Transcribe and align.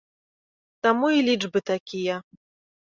Таму 0.89 1.07
і 1.17 1.27
лічбы 1.29 1.59
такія. 1.71 2.15